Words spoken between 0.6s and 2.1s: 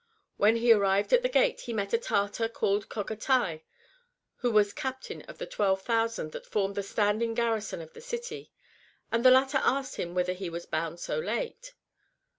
arrived at the gate he met a